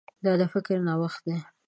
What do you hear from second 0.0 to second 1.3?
دا د فکر نوښت